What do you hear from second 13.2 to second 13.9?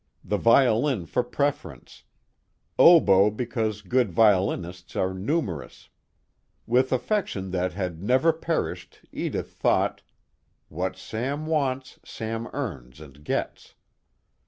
gets.